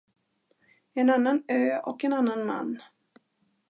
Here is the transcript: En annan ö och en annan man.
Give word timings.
En 0.95 1.07
annan 1.09 1.39
ö 1.47 1.77
och 1.85 2.03
en 2.05 2.13
annan 2.13 2.45
man. 2.45 2.79